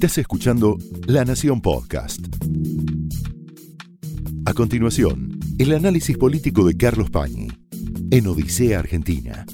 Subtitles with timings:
[0.00, 2.20] Estás escuchando La Nación Podcast.
[4.46, 7.48] A continuación, el análisis político de Carlos Pañi
[8.10, 9.44] en Odisea Argentina.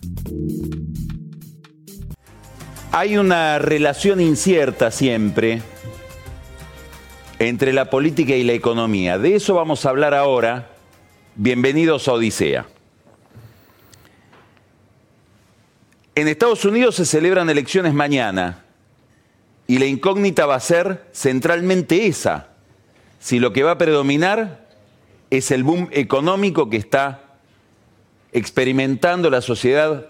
[2.92, 5.62] Hay una relación incierta siempre
[7.40, 9.18] entre la política y la economía.
[9.18, 10.70] De eso vamos a hablar ahora.
[11.34, 12.66] Bienvenidos a Odisea.
[16.14, 18.65] En Estados Unidos se celebran elecciones mañana
[19.66, 22.48] y la incógnita va a ser centralmente esa.
[23.18, 24.66] Si lo que va a predominar
[25.30, 27.22] es el boom económico que está
[28.32, 30.06] experimentando la sociedad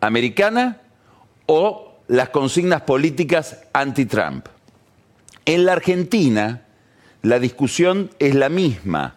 [0.00, 0.80] americana
[1.46, 4.46] o las consignas políticas anti-Trump.
[5.44, 6.62] En la Argentina
[7.22, 9.16] la discusión es la misma.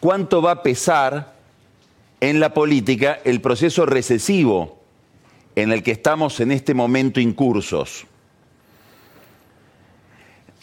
[0.00, 1.34] ¿Cuánto va a pesar
[2.20, 4.80] en la política el proceso recesivo
[5.56, 8.06] en el que estamos en este momento incursos?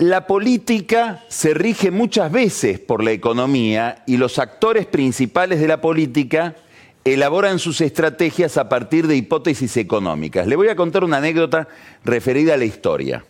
[0.03, 5.79] La política se rige muchas veces por la economía y los actores principales de la
[5.79, 6.57] política
[7.05, 10.45] elaboran sus estrategias a partir de hipótesis económicas.
[10.45, 11.69] Le voy a contar una anécdota
[12.03, 13.23] referida a la historia.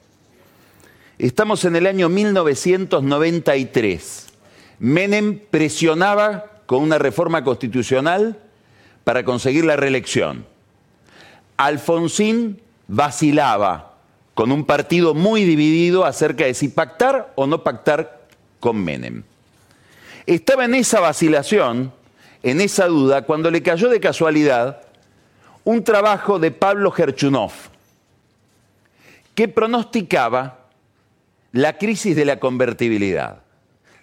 [1.20, 4.30] Estamos en el año 1993.
[4.80, 8.40] Menem presionaba con una reforma constitucional
[9.04, 10.44] para conseguir la reelección.
[11.56, 13.93] Alfonsín vacilaba
[14.34, 18.28] con un partido muy dividido acerca de si pactar o no pactar
[18.60, 19.24] con Menem.
[20.26, 21.92] Estaba en esa vacilación
[22.44, 24.82] en esa duda cuando le cayó de casualidad
[25.64, 27.54] un trabajo de Pablo Gerchunov
[29.34, 30.60] que pronosticaba
[31.54, 33.42] la crisis de la convertibilidad.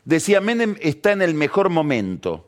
[0.05, 2.47] Decía, Menem está en el mejor momento.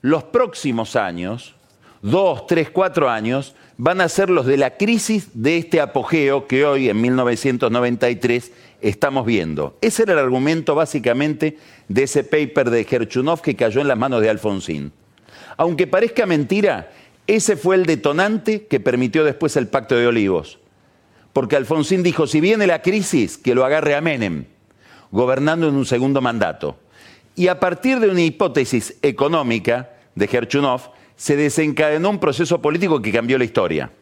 [0.00, 1.56] Los próximos años,
[2.00, 6.64] dos, tres, cuatro años, van a ser los de la crisis de este apogeo que
[6.64, 9.76] hoy, en 1993, estamos viendo.
[9.80, 11.56] Ese era el argumento básicamente
[11.88, 14.92] de ese paper de Gerchunov que cayó en las manos de Alfonsín.
[15.56, 16.90] Aunque parezca mentira,
[17.26, 20.58] ese fue el detonante que permitió después el Pacto de Olivos.
[21.32, 24.44] Porque Alfonsín dijo, si viene la crisis, que lo agarre a Menem,
[25.10, 26.76] gobernando en un segundo mandato.
[27.34, 30.90] Y a partir de una hipótesis económica de Gerchunov,
[31.22, 33.92] se desencadenó un proceso político que cambió la historia.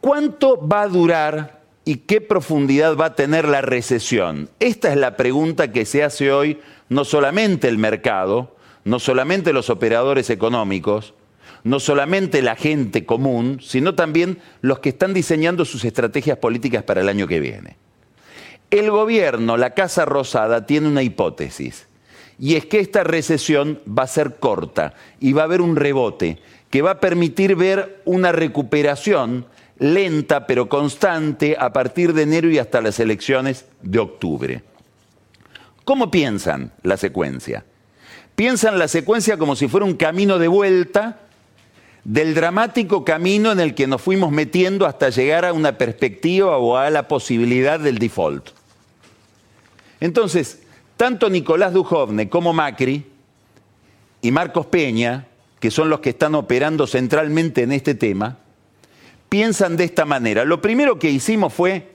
[0.00, 4.48] ¿Cuánto va a durar y qué profundidad va a tener la recesión?
[4.60, 6.58] Esta es la pregunta que se hace hoy
[6.88, 11.12] no solamente el mercado, no solamente los operadores económicos,
[11.64, 17.02] no solamente la gente común, sino también los que están diseñando sus estrategias políticas para
[17.02, 17.76] el año que viene.
[18.70, 21.87] El gobierno, la Casa Rosada, tiene una hipótesis,
[22.38, 26.38] y es que esta recesión va a ser corta y va a haber un rebote
[26.70, 29.46] que va a permitir ver una recuperación
[29.78, 34.62] lenta pero constante a partir de enero y hasta las elecciones de octubre.
[35.84, 37.64] ¿Cómo piensan la secuencia?
[38.38, 41.22] piensan la secuencia como si fuera un camino de vuelta
[42.04, 46.76] del dramático camino en el que nos fuimos metiendo hasta llegar a una perspectiva o
[46.76, 48.50] a la posibilidad del default.
[49.98, 50.60] Entonces,
[50.98, 53.06] tanto Nicolás Dujovne como Macri
[54.20, 55.28] y Marcos Peña,
[55.60, 58.38] que son los que están operando centralmente en este tema,
[59.28, 60.44] piensan de esta manera.
[60.44, 61.92] Lo primero que hicimos fue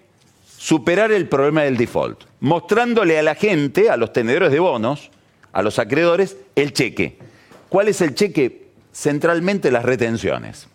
[0.58, 5.12] superar el problema del default, mostrándole a la gente, a los tenedores de bonos,
[5.52, 7.18] a los acreedores el cheque.
[7.68, 8.70] ¿Cuál es el cheque?
[8.94, 10.68] Centralmente las retenciones.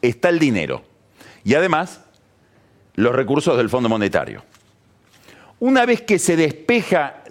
[0.00, 0.84] Está el dinero.
[1.42, 2.02] Y además,
[2.94, 4.44] los recursos del Fondo Monetario.
[5.58, 7.24] Una vez que se despeja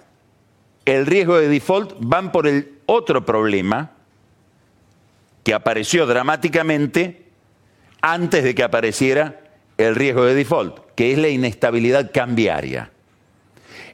[0.96, 3.92] el riesgo de default, van por el otro problema
[5.42, 7.26] que apareció dramáticamente
[8.00, 9.40] antes de que apareciera
[9.76, 12.90] el riesgo de default, que es la inestabilidad cambiaria.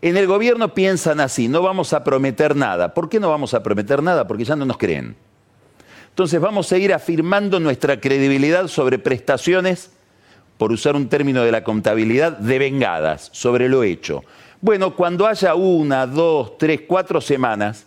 [0.03, 2.93] En el gobierno piensan así, no vamos a prometer nada.
[2.93, 4.27] ¿Por qué no vamos a prometer nada?
[4.27, 5.17] Porque ya no nos creen.
[6.11, 9.91] Entonces vamos a ir afirmando nuestra credibilidad sobre prestaciones,
[10.59, 14.23] por usar un término de la contabilidad, devengadas, sobre lo hecho.
[14.65, 17.85] Bueno, cuando haya una, dos, tres, cuatro semanas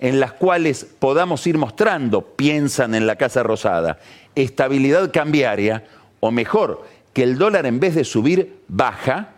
[0.00, 3.98] en las cuales podamos ir mostrando, piensan en la Casa Rosada,
[4.34, 5.84] estabilidad cambiaria,
[6.20, 9.34] o mejor, que el dólar en vez de subir, baja,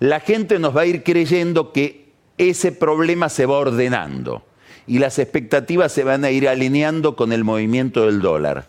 [0.00, 2.08] la gente nos va a ir creyendo que
[2.38, 4.42] ese problema se va ordenando
[4.88, 8.66] y las expectativas se van a ir alineando con el movimiento del dólar,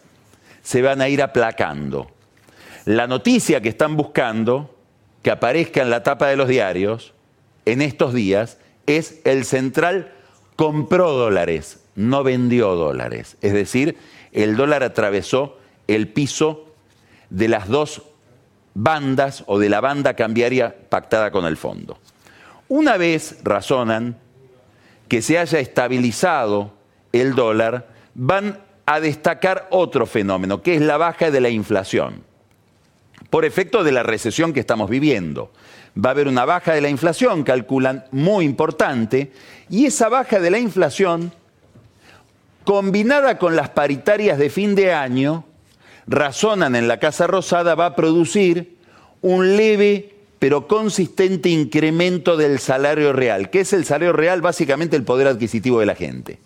[0.61, 2.11] se van a ir aplacando.
[2.85, 4.75] La noticia que están buscando,
[5.21, 7.13] que aparezca en la tapa de los diarios
[7.65, 10.11] en estos días, es el central
[10.55, 13.37] compró dólares, no vendió dólares.
[13.41, 13.97] Es decir,
[14.31, 15.57] el dólar atravesó
[15.87, 16.65] el piso
[17.29, 18.03] de las dos
[18.73, 21.97] bandas o de la banda cambiaria pactada con el fondo.
[22.67, 24.17] Una vez, razonan,
[25.07, 26.73] que se haya estabilizado
[27.11, 32.23] el dólar, van a destacar otro fenómeno, que es la baja de la inflación,
[33.29, 35.51] por efecto de la recesión que estamos viviendo.
[35.97, 39.31] Va a haber una baja de la inflación, calculan, muy importante,
[39.69, 41.31] y esa baja de la inflación,
[42.63, 45.45] combinada con las paritarias de fin de año,
[46.07, 48.77] razonan en la Casa Rosada, va a producir
[49.21, 53.49] un leve pero consistente incremento del salario real.
[53.49, 54.41] ¿Qué es el salario real?
[54.41, 56.39] Básicamente el poder adquisitivo de la gente.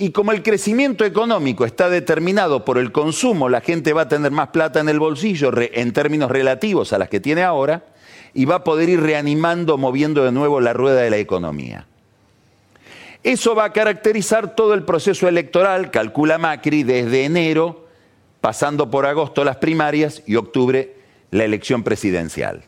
[0.00, 4.32] Y como el crecimiento económico está determinado por el consumo, la gente va a tener
[4.32, 7.84] más plata en el bolsillo en términos relativos a las que tiene ahora
[8.32, 11.86] y va a poder ir reanimando, moviendo de nuevo la rueda de la economía.
[13.22, 17.86] Eso va a caracterizar todo el proceso electoral, calcula Macri, desde enero,
[18.40, 20.94] pasando por agosto las primarias y octubre
[21.30, 22.62] la elección presidencial.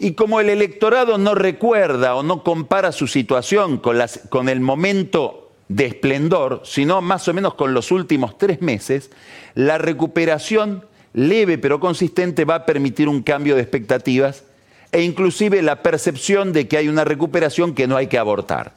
[0.00, 3.96] Y como el electorado no recuerda o no compara su situación con,
[4.28, 9.10] con, el momento de esplendor, sino más o menos con los últimos tres meses,
[9.54, 14.44] la recuperación leve pero consistente va a permitir un cambio de expectativas
[14.92, 18.72] e inclusive la percepción de que hay una recuperación que no hay que abortar.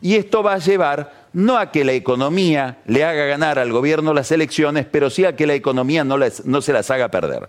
[0.00, 4.14] Y esto va a llevar no a que la economía le haga ganar al gobierno
[4.14, 7.48] las elecciones, pero sí a que la economía no, no se las haga perder.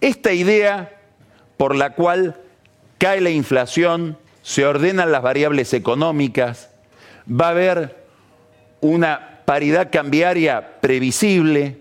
[0.00, 1.00] Esta idea
[1.56, 2.36] por la cual
[2.98, 6.68] cae la inflación, se ordenan las variables económicas,
[7.30, 8.04] va a haber
[8.80, 11.78] una paridad cambiaria previsible,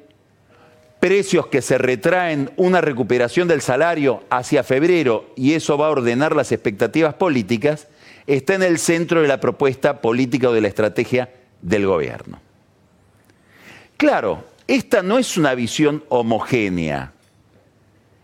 [1.00, 6.36] precios que se retraen, una recuperación del salario hacia febrero y eso va a ordenar
[6.36, 7.88] las expectativas políticas,
[8.26, 11.30] está en el centro de la propuesta política o de la estrategia
[11.62, 12.40] del gobierno.
[13.98, 17.14] Claro, esta no es una visión homogénea.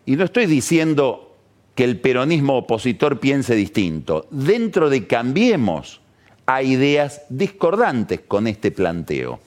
[0.06, 1.36] Y no estoy diciendo
[1.76, 4.28] que el peronismo opositor piense distinto.
[4.32, 6.02] Dentro de Cambiemos
[6.52, 9.40] hay ideas discordantes con este planteo.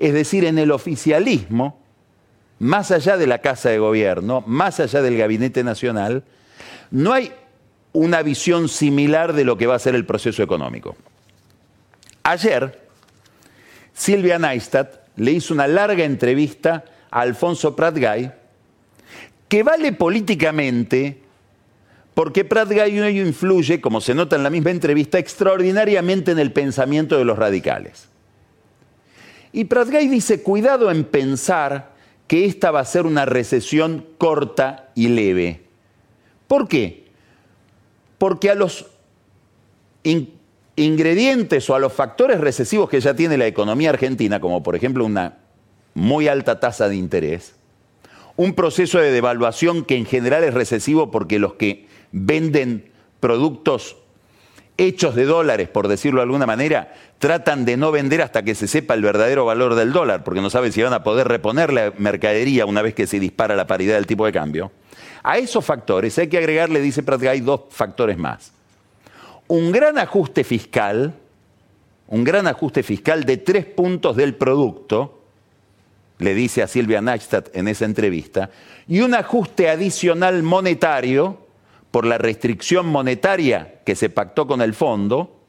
[0.00, 1.78] Es decir, en el oficialismo,
[2.58, 6.24] más allá de la Casa de Gobierno, más allá del Gabinete Nacional,
[6.90, 7.32] no hay
[7.92, 10.96] una visión similar de lo que va a ser el proceso económico.
[12.24, 12.88] Ayer,
[13.94, 18.32] Silvia Neistat le hizo una larga entrevista a Alfonso Pratgay,
[19.48, 21.22] que vale políticamente
[22.20, 27.16] porque Pratgay hoy influye, como se nota en la misma entrevista, extraordinariamente en el pensamiento
[27.16, 28.10] de los radicales.
[29.52, 31.94] Y Pratgay dice, cuidado en pensar
[32.26, 35.62] que esta va a ser una recesión corta y leve.
[36.46, 37.00] ¿Por qué?
[38.18, 38.84] porque a los
[40.76, 45.06] ingredientes o a los factores recesivos que ya tiene la economía argentina, como por ejemplo
[45.06, 45.38] una
[45.94, 47.54] muy alta tasa de interés,
[48.36, 52.90] un proceso de devaluación que en general es recesivo porque los que venden
[53.20, 53.96] productos
[54.80, 58.66] hechos de dólares, por decirlo de alguna manera, tratan de no vender hasta que se
[58.66, 61.92] sepa el verdadero valor del dólar, porque no saben si van a poder reponer la
[61.98, 64.72] mercadería una vez que se dispara la paridad del tipo de cambio.
[65.22, 68.52] A esos factores hay que agregarle, dice Pratt, hay dos factores más.
[69.48, 71.12] Un gran ajuste fiscal,
[72.08, 75.20] un gran ajuste fiscal de tres puntos del producto,
[76.18, 78.50] le dice a Silvia Neistat en esa entrevista,
[78.88, 81.49] y un ajuste adicional monetario
[81.90, 85.40] por la restricción monetaria que se pactó con el fondo,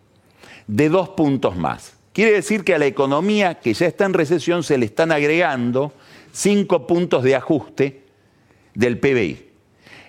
[0.67, 1.93] de dos puntos más.
[2.13, 5.93] Quiere decir que a la economía que ya está en recesión se le están agregando
[6.31, 8.03] cinco puntos de ajuste
[8.73, 9.49] del PBI.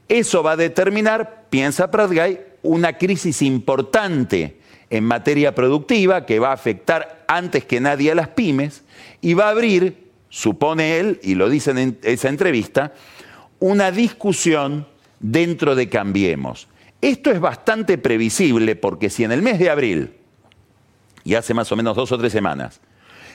[0.08, 4.58] Eso va a determinar, piensa Pratgay, una crisis importante
[4.90, 8.82] en materia productiva que va a afectar antes que nadie a las pymes
[9.20, 12.92] y va a abrir, supone él, y lo dice en esa entrevista,
[13.58, 14.86] una discusión
[15.22, 16.68] dentro de Cambiemos.
[17.00, 20.12] Esto es bastante previsible porque si en el mes de abril,
[21.24, 22.80] y hace más o menos dos o tres semanas,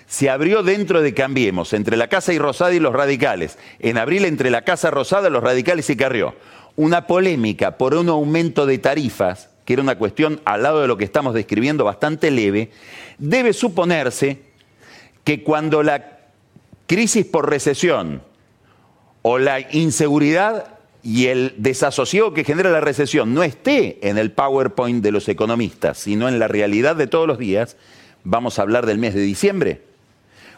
[0.06, 4.25] se abrió dentro de Cambiemos, entre la Casa y Rosada y los radicales, en abril
[4.25, 6.36] entre la Casa Rosada, los radicales y Carrió,
[6.75, 10.96] una polémica por un aumento de tarifas, que era una cuestión al lado de lo
[10.96, 12.72] que estamos describiendo bastante leve,
[13.17, 14.44] debe suponerse
[15.25, 16.20] que cuando la
[16.86, 18.22] crisis por recesión
[19.24, 25.04] o la inseguridad y el desasosiego que genera la recesión no esté en el PowerPoint
[25.04, 27.77] de los economistas, sino en la realidad de todos los días,
[28.24, 29.82] vamos a hablar del mes de diciembre.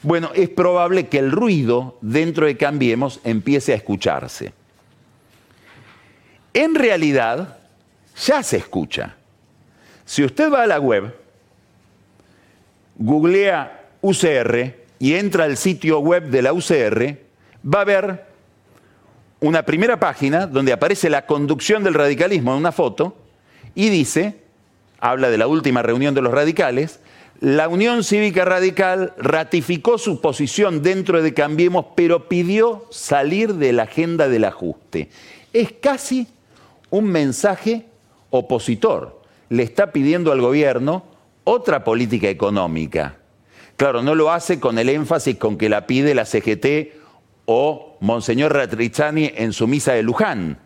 [0.01, 4.53] Bueno, es probable que el ruido dentro de Cambiemos empiece a escucharse
[6.53, 7.57] en realidad
[8.25, 9.15] ya se escucha.
[10.05, 11.15] Si usted va a la web,
[12.95, 17.17] googlea UCR y entra al sitio web de la UCR,
[17.63, 18.25] va a haber
[19.41, 23.15] una primera página donde aparece la conducción del radicalismo en una foto
[23.73, 24.35] y dice,
[24.99, 26.99] habla de la última reunión de los radicales,
[27.39, 33.83] la Unión Cívica Radical ratificó su posición dentro de Cambiemos, pero pidió salir de la
[33.83, 35.09] agenda del ajuste.
[35.53, 36.27] Es casi
[36.89, 37.85] un mensaje
[38.29, 39.21] opositor.
[39.47, 41.05] Le está pidiendo al gobierno
[41.45, 43.15] otra política económica.
[43.77, 46.98] Claro, no lo hace con el énfasis con que la pide la CGT
[47.51, 50.59] o Monseñor Ratrizzani en su misa de Luján.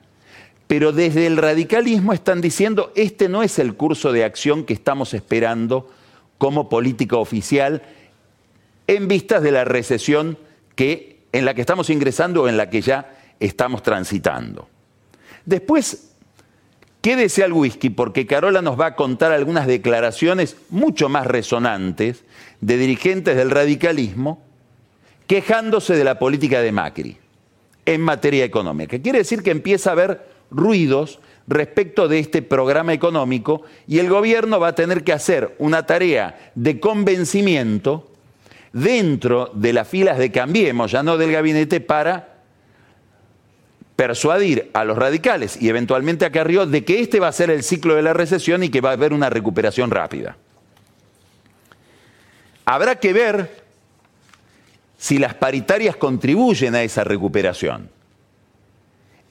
[0.67, 5.13] Pero desde el radicalismo están diciendo, este no es el curso de acción que estamos
[5.13, 5.89] esperando
[6.37, 7.83] como política oficial
[8.87, 10.37] en vistas de la recesión
[10.75, 14.67] que, en la que estamos ingresando o en la que ya estamos transitando.
[15.45, 16.11] Después,
[17.01, 22.25] quédese al whisky porque Carola nos va a contar algunas declaraciones mucho más resonantes
[22.59, 24.42] de dirigentes del radicalismo
[25.27, 27.17] quejándose de la política de Macri
[27.85, 28.99] en materia económica.
[28.99, 34.59] Quiere decir que empieza a haber ruidos respecto de este programa económico y el gobierno
[34.59, 38.09] va a tener que hacer una tarea de convencimiento
[38.71, 42.29] dentro de las filas de Cambiemos, ya no del gabinete, para
[43.95, 47.63] persuadir a los radicales y eventualmente a Carrió de que este va a ser el
[47.63, 50.37] ciclo de la recesión y que va a haber una recuperación rápida.
[52.65, 53.62] Habrá que ver
[55.03, 57.89] si las paritarias contribuyen a esa recuperación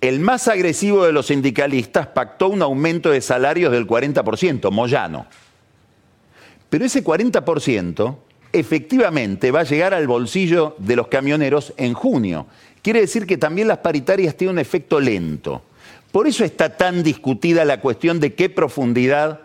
[0.03, 5.27] el más agresivo de los sindicalistas pactó un aumento de salarios del 40%, Moyano.
[6.69, 8.17] Pero ese 40%
[8.53, 12.49] efectivamente va a llegar al bolsillo de los camioneros en junio.
[12.83, 15.63] Quiere decir que también las paritarias tienen un efecto lento.
[16.11, 19.39] Por eso está tan discutida la cuestión de qué profundidad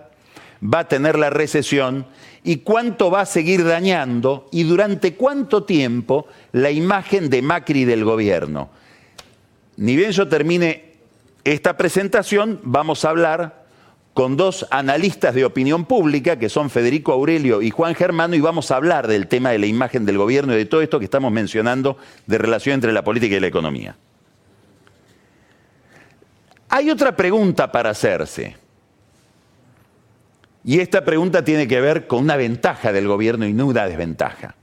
[0.61, 2.07] va a tener la recesión
[2.47, 8.03] y cuánto va a seguir dañando y durante cuánto tiempo la imagen de Macri del
[8.03, 8.69] gobierno
[9.77, 10.95] ni bien yo termine
[11.43, 13.67] esta presentación, vamos a hablar
[14.13, 18.71] con dos analistas de opinión pública, que son Federico Aurelio y Juan Germano, y vamos
[18.71, 21.31] a hablar del tema de la imagen del gobierno y de todo esto que estamos
[21.31, 23.95] mencionando de relación entre la política y la economía.
[26.69, 28.57] Hay otra pregunta para hacerse.
[30.67, 34.55] Y esta pregunta tiene que ver con una ventaja del gobierno y no una desventaja.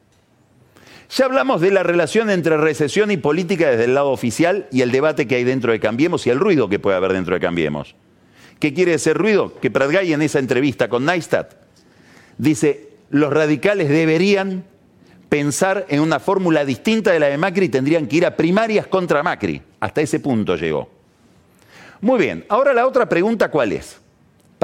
[1.09, 4.93] Ya hablamos de la relación entre recesión y política desde el lado oficial y el
[4.93, 7.97] debate que hay dentro de Cambiemos y el ruido que puede haber dentro de Cambiemos.
[8.61, 9.59] ¿Qué quiere decir ruido?
[9.59, 11.55] Que Pratgay en esa entrevista con Neistat
[12.37, 14.65] dice, los radicales deberían
[15.31, 18.87] pensar en una fórmula distinta de la de Macri y tendrían que ir a primarias
[18.89, 19.63] contra Macri.
[19.81, 20.91] Hasta ese punto llegó.
[22.03, 24.04] Muy bien, ahora la otra pregunta cuál es?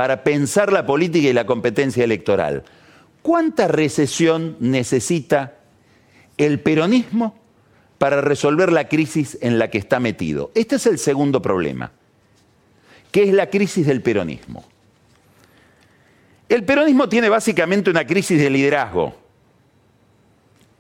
[0.01, 2.65] Para pensar la política y la competencia electoral.
[3.21, 5.59] ¿Cuánta recesión necesita
[6.39, 7.39] el peronismo
[7.99, 10.53] para resolver la crisis en la que está metido.
[10.55, 11.93] Este es el segundo problema,
[13.13, 14.65] que es la crisis del peronismo.
[16.49, 19.15] El peronismo tiene básicamente una crisis de liderazgo.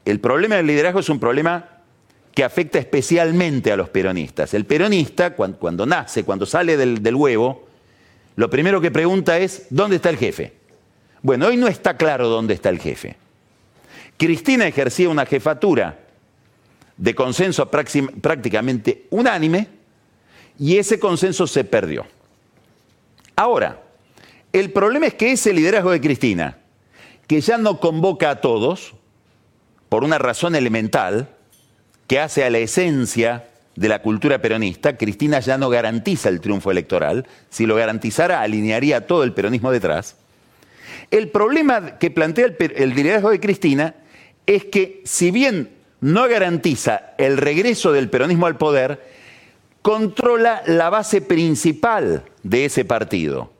[0.06, 1.68] El problema del liderazgo es un problema
[2.34, 4.54] que afecta especialmente a los peronistas.
[4.54, 7.68] El peronista, cuando, nace, cuando sale del, del huevo,
[8.36, 10.52] lo primero que pregunta es, ¿dónde está el jefe?
[11.22, 13.16] Bueno, hoy no está claro dónde está el jefe.
[14.16, 15.98] Cristina ejercía una jefatura
[16.96, 19.68] de consenso prácticamente unánime
[20.58, 22.06] y ese consenso se perdió.
[23.36, 23.82] Ahora,
[24.52, 26.58] el problema es que ese liderazgo de Cristina,
[27.26, 28.94] que ya no convoca a todos,
[29.88, 31.28] por una razón elemental,
[32.06, 36.70] que hace a la esencia de la cultura peronista, Cristina ya no garantiza el triunfo
[36.70, 40.16] electoral, si lo garantizara alinearía todo el peronismo detrás.
[41.10, 43.94] El problema que plantea el, el liderazgo de Cristina
[44.46, 49.00] es que si bien no garantiza el regreso del peronismo al poder,
[49.82, 53.52] controla la base principal de ese partido,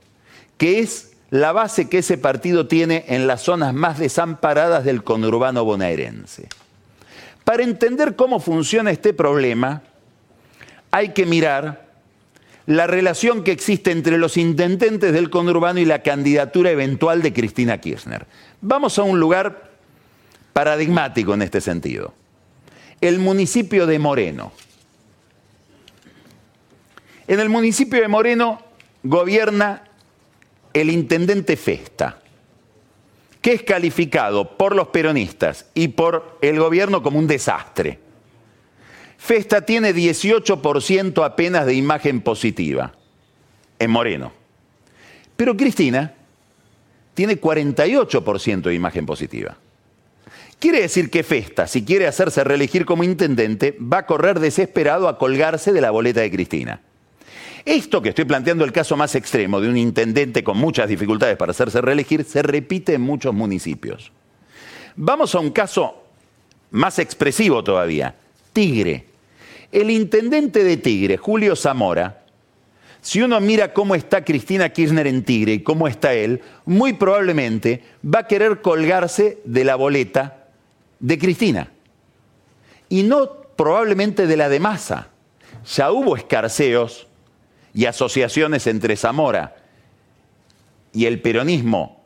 [0.58, 5.64] que es la base que ese partido tiene en las zonas más desamparadas del conurbano
[5.64, 6.48] bonaerense.
[7.44, 9.82] Para entender cómo funciona este problema,
[10.90, 11.88] hay que mirar
[12.66, 17.78] la relación que existe entre los intendentes del conurbano y la candidatura eventual de Cristina
[17.78, 18.26] Kirchner.
[18.60, 19.70] Vamos a un lugar
[20.52, 22.14] paradigmático en este sentido.
[23.00, 24.52] El municipio de Moreno.
[27.26, 28.62] En el municipio de Moreno
[29.02, 29.84] gobierna
[30.72, 32.20] el intendente Festa,
[33.40, 37.98] que es calificado por los peronistas y por el gobierno como un desastre.
[39.20, 42.94] Festa tiene 18% apenas de imagen positiva
[43.78, 44.32] en Moreno.
[45.36, 46.14] Pero Cristina
[47.12, 49.58] tiene 48% de imagen positiva.
[50.58, 55.18] Quiere decir que Festa, si quiere hacerse reelegir como intendente, va a correr desesperado a
[55.18, 56.80] colgarse de la boleta de Cristina.
[57.66, 61.50] Esto que estoy planteando, el caso más extremo de un intendente con muchas dificultades para
[61.50, 64.12] hacerse reelegir, se repite en muchos municipios.
[64.96, 66.04] Vamos a un caso
[66.70, 68.14] más expresivo todavía,
[68.54, 69.09] Tigre.
[69.72, 72.24] El intendente de Tigre, Julio Zamora,
[73.00, 77.82] si uno mira cómo está Cristina Kirchner en Tigre y cómo está él, muy probablemente
[78.04, 80.48] va a querer colgarse de la boleta
[80.98, 81.70] de Cristina.
[82.88, 85.08] Y no probablemente de la de Massa.
[85.74, 87.06] Ya hubo escarceos
[87.72, 89.56] y asociaciones entre Zamora
[90.92, 92.02] y el peronismo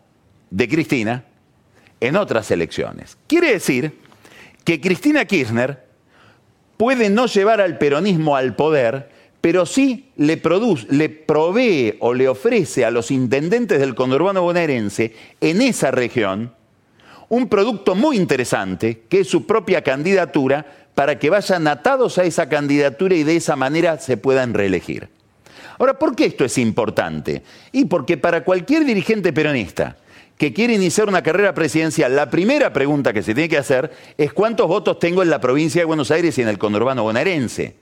[0.51, 1.25] de Cristina
[2.01, 3.17] en otras elecciones.
[3.27, 3.99] Quiere decir
[4.65, 5.84] que Cristina Kirchner
[6.77, 12.29] puede no llevar al peronismo al poder, pero sí le, produce, le provee o le
[12.29, 16.53] ofrece a los intendentes del conurbano bonaerense en esa región
[17.29, 22.49] un producto muy interesante, que es su propia candidatura, para que vayan atados a esa
[22.49, 25.09] candidatura y de esa manera se puedan reelegir.
[25.79, 27.43] Ahora, ¿por qué esto es importante?
[27.73, 29.97] Y porque para cualquier dirigente peronista
[30.37, 34.33] que quiere iniciar una carrera presidencial, la primera pregunta que se tiene que hacer es
[34.33, 37.77] cuántos votos tengo en la provincia de Buenos Aires y en el conurbano bonaerense.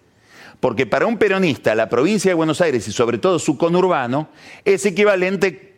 [0.60, 4.28] Porque para un peronista, la provincia de Buenos Aires y sobre todo su conurbano
[4.64, 5.72] es equivalente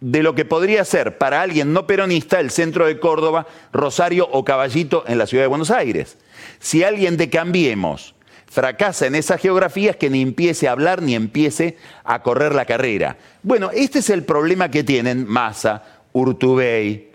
[0.00, 4.44] de lo que podría ser para alguien no peronista el centro de Córdoba, Rosario o
[4.44, 6.16] Caballito en la ciudad de Buenos Aires.
[6.58, 8.14] Si alguien de Cambiemos
[8.50, 13.16] fracasa en esas geografías que ni empiece a hablar ni empiece a correr la carrera.
[13.42, 17.10] Bueno, este es el problema que tienen Massa, Urtubey,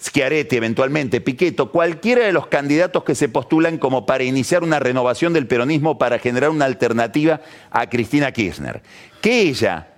[0.00, 5.32] Schiaretti eventualmente, Piqueto, cualquiera de los candidatos que se postulan como para iniciar una renovación
[5.32, 8.82] del peronismo para generar una alternativa a Cristina Kirchner,
[9.22, 9.88] que ella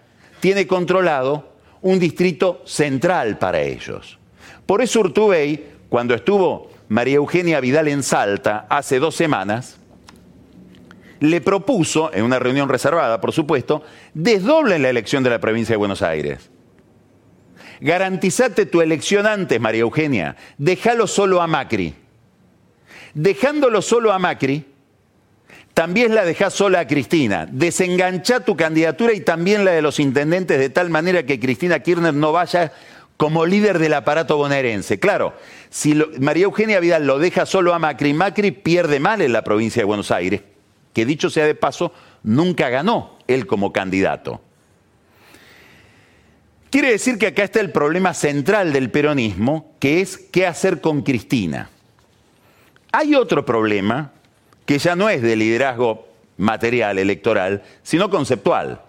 [0.40, 1.52] tiene controlado
[1.83, 4.19] un distrito central para ellos.
[4.67, 9.78] Por eso Urtubey, cuando estuvo María Eugenia Vidal en Salta hace dos semanas,
[11.21, 13.83] le propuso, en una reunión reservada, por supuesto,
[14.14, 16.51] desdoblen la elección de la provincia de Buenos Aires.
[17.81, 20.37] Garantizate tu elección antes, María Eugenia.
[20.57, 21.95] Déjalo solo a Macri.
[23.14, 24.64] Dejándolo solo a Macri,
[25.75, 27.47] también la dejás sola a Cristina.
[27.51, 32.14] Desenganchá tu candidatura y también la de los intendentes de tal manera que Cristina Kirchner
[32.14, 32.73] no vaya
[33.17, 35.01] como líder del aparato bonaerense.
[35.01, 35.35] Claro,
[35.71, 39.81] si María Eugenia Vidal lo deja solo a Macri, Macri pierde mal en la provincia
[39.81, 40.43] de Buenos Aires
[40.99, 41.93] que dicho sea de paso,
[42.25, 44.41] nunca ganó él como candidato.
[46.70, 51.02] Quiere decir que acá está el problema central del peronismo, que es qué hacer con
[51.02, 51.70] Cristina.
[52.92, 54.12] Hay otro problema
[54.66, 58.83] que ya no es de liderazgo material, electoral, sino conceptual.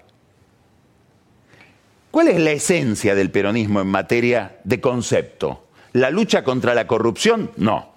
[2.12, 5.68] ¿Cuál es la esencia del peronismo en materia de concepto?
[5.94, 7.52] ¿La lucha contra la corrupción?
[7.56, 7.94] No.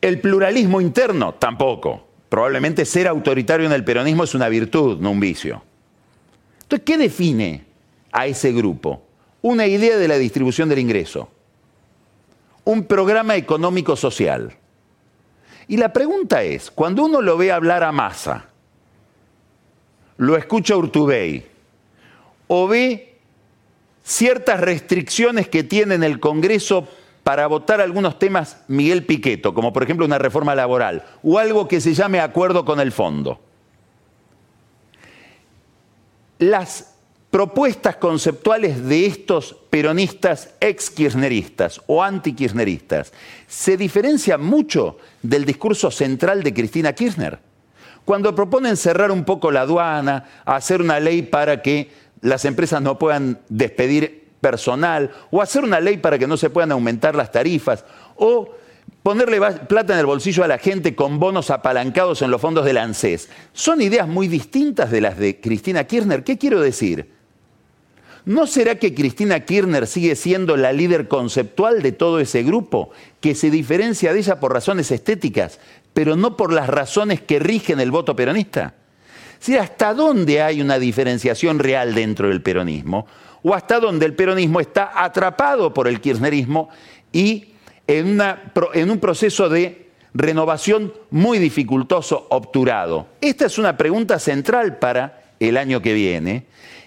[0.00, 2.08] El pluralismo interno, tampoco.
[2.28, 5.62] Probablemente ser autoritario en el peronismo es una virtud, no un vicio.
[6.82, 7.64] ¿Qué define
[8.12, 9.02] a ese grupo?
[9.42, 11.28] Una idea de la distribución del ingreso,
[12.64, 14.56] un programa económico social.
[15.68, 18.46] Y la pregunta es, cuando uno lo ve hablar a masa,
[20.16, 21.46] lo escucha Urtubey,
[22.46, 23.18] o ve
[24.02, 26.86] ciertas restricciones que tiene en el Congreso
[27.22, 31.80] para votar algunos temas Miguel Piqueto, como por ejemplo una reforma laboral, o algo que
[31.80, 33.40] se llame acuerdo con el fondo.
[36.38, 36.94] Las
[37.30, 43.12] propuestas conceptuales de estos peronistas ex-kirchneristas o anti-kirchneristas
[43.48, 47.38] se diferencian mucho del discurso central de Cristina Kirchner.
[48.04, 52.98] Cuando proponen cerrar un poco la aduana, hacer una ley para que las empresas no
[52.98, 57.84] puedan despedir personal, o hacer una ley para que no se puedan aumentar las tarifas,
[58.16, 58.54] o
[59.02, 62.78] ponerle plata en el bolsillo a la gente con bonos apalancados en los fondos del
[62.78, 63.28] ANSES.
[63.52, 66.24] Son ideas muy distintas de las de Cristina Kirchner.
[66.24, 67.12] ¿Qué quiero decir?
[68.24, 73.34] ¿No será que Cristina Kirchner sigue siendo la líder conceptual de todo ese grupo, que
[73.34, 75.60] se diferencia de ella por razones estéticas,
[75.92, 78.74] pero no por las razones que rigen el voto peronista?
[79.38, 83.06] ¿Sí, ¿Hasta dónde hay una diferenciación real dentro del peronismo?
[83.44, 86.70] o hasta donde el peronismo está atrapado por el kirchnerismo
[87.12, 87.53] y
[87.86, 93.08] en, un proceso de renovación muy dificultoso, obturado.
[93.20, 96.46] Esta es una pregunta central para el año que viene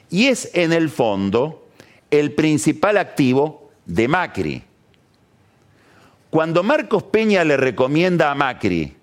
[0.10, 1.67] y es en el fondo
[2.10, 4.63] el principal activo de Macri.
[6.29, 8.97] Cuando Marcos Peña le recomienda a Macri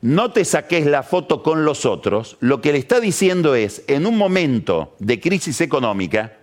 [0.00, 4.06] no te saques la foto con los otros, lo que le está diciendo es, en
[4.06, 6.36] un momento de crisis económica,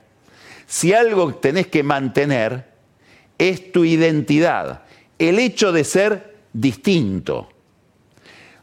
[0.65, 2.74] si algo tenés que mantener
[3.37, 4.83] es tu identidad,
[5.19, 7.49] el hecho de ser distinto.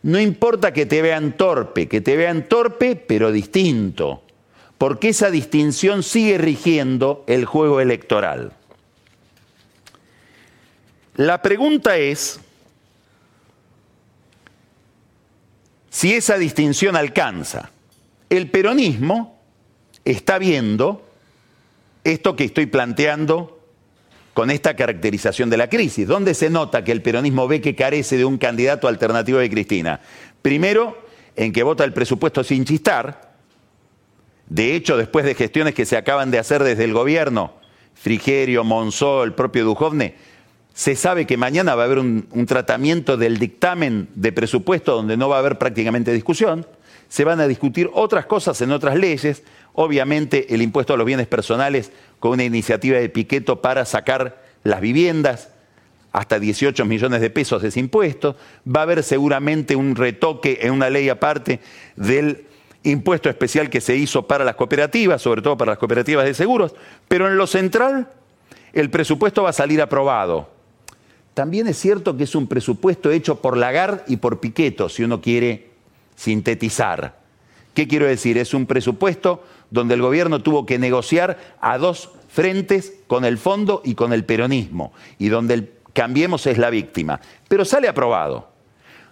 [0.02, 4.22] No importa que te vean torpe, que te vean torpe pero distinto,
[4.78, 8.52] porque esa distinción sigue rigiendo el juego electoral.
[11.16, 12.40] La pregunta es
[15.90, 17.70] si esa distinción alcanza.
[18.30, 19.38] El peronismo
[20.06, 21.06] está viendo
[22.02, 23.51] esto que estoy planteando
[24.34, 26.06] con esta caracterización de la crisis.
[26.06, 30.00] ¿Dónde se nota que el peronismo ve que carece de un candidato alternativo de Cristina?
[30.40, 30.96] Primero,
[31.36, 33.32] en que vota el presupuesto sin chistar.
[34.48, 37.54] De hecho, después de gestiones que se acaban de hacer desde el gobierno,
[37.94, 40.14] Frigerio, Monzó, el propio Dujovne,
[40.74, 45.18] se sabe que mañana va a haber un, un, tratamiento del dictamen de presupuesto donde
[45.18, 46.66] no va a haber prácticamente discusión.
[47.12, 49.42] Se van a discutir otras cosas en otras leyes.
[49.74, 54.80] Obviamente el impuesto a los bienes personales con una iniciativa de Piqueto para sacar las
[54.80, 55.50] viviendas,
[56.10, 58.34] hasta 18 millones de pesos ese impuesto.
[58.66, 61.60] Va a haber seguramente un retoque en una ley aparte
[61.96, 62.46] del
[62.82, 66.74] impuesto especial que se hizo para las cooperativas, sobre todo para las cooperativas de seguros.
[67.08, 68.08] Pero en lo central,
[68.72, 70.48] el presupuesto va a salir aprobado.
[71.34, 75.20] También es cierto que es un presupuesto hecho por Lagarde y por Piqueto, si uno
[75.20, 75.71] quiere
[76.22, 77.20] sintetizar.
[77.74, 78.38] ¿Qué quiero decir?
[78.38, 83.82] Es un presupuesto donde el gobierno tuvo que negociar a dos frentes con el fondo
[83.84, 87.20] y con el peronismo, y donde el Cambiemos es la víctima.
[87.48, 88.48] Pero sale aprobado.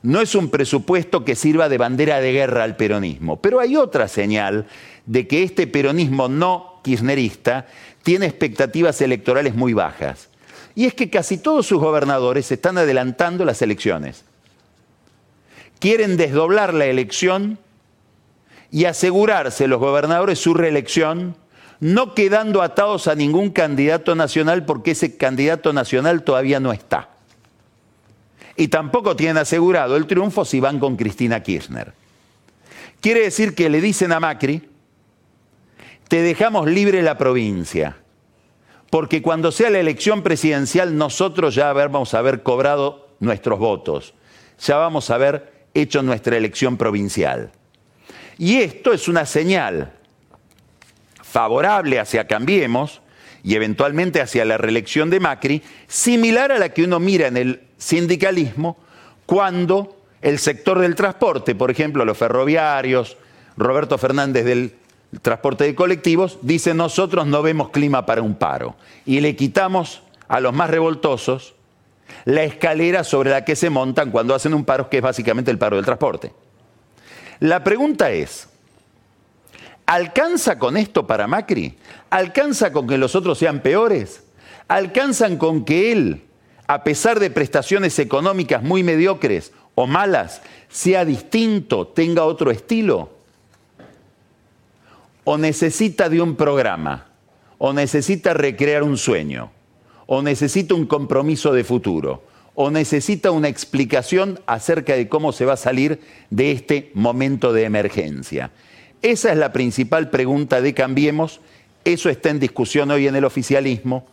[0.02, 4.08] No es un presupuesto que sirva de bandera de guerra al peronismo, pero hay otra
[4.08, 4.66] señal
[5.04, 7.66] de que este peronismo no kirchnerista
[8.02, 10.28] tiene expectativas electorales muy bajas.
[10.74, 14.24] Y es que casi todos sus gobernadores están adelantando las elecciones.
[15.80, 17.58] Quieren desdoblar la elección
[18.70, 21.36] y asegurarse los gobernadores su reelección,
[21.80, 27.08] no quedando atados a ningún candidato nacional porque ese candidato nacional todavía no está.
[28.56, 31.94] Y tampoco tienen asegurado el triunfo si van con Cristina Kirchner.
[33.00, 34.68] Quiere decir que le dicen a Macri,
[36.08, 37.96] te dejamos libre la provincia,
[38.90, 44.12] porque cuando sea la elección presidencial nosotros ya vamos a haber cobrado nuestros votos,
[44.58, 47.52] ya vamos a haber hecho nuestra elección provincial.
[48.38, 49.92] Y esto es una señal
[51.22, 53.02] favorable hacia Cambiemos
[53.42, 57.60] y eventualmente hacia la reelección de Macri, similar a la que uno mira en el
[57.78, 58.76] sindicalismo
[59.26, 63.16] cuando el sector del transporte, por ejemplo, los ferroviarios,
[63.56, 64.74] Roberto Fernández del
[65.22, 68.76] transporte de colectivos, dice nosotros no vemos clima para un paro.
[69.06, 71.54] Y le quitamos a los más revoltosos
[72.24, 75.58] la escalera sobre la que se montan cuando hacen un paro, que es básicamente el
[75.58, 76.32] paro del transporte.
[77.40, 78.48] La pregunta es,
[79.86, 81.76] ¿alcanza con esto para Macri?
[82.10, 84.24] ¿Alcanza con que los otros sean peores?
[84.68, 86.24] ¿Alcanzan con que él,
[86.66, 93.10] a pesar de prestaciones económicas muy mediocres o malas, sea distinto, tenga otro estilo?
[95.24, 97.06] ¿O necesita de un programa?
[97.58, 99.50] ¿O necesita recrear un sueño?
[100.12, 102.24] ¿O necesita un compromiso de futuro?
[102.56, 107.62] o necesita una explicación acerca de cómo se va a salir de este momento de
[107.62, 108.50] emergencia?
[109.02, 111.40] Esa es la principal pregunta de Cambiemos,
[111.84, 114.04] eso está en discusión hoy en el oficialismo.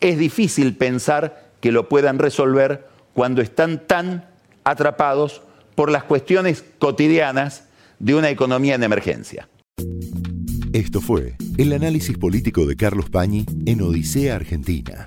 [0.00, 4.26] Es difícil pensar que lo puedan resolver cuando están tan
[4.62, 5.42] atrapados
[5.74, 7.64] por las cuestiones cotidianas
[7.98, 9.48] de una economía en emergencia.
[10.72, 15.06] Esto fue el análisis político de Carlos Pañi en Odisea Argentina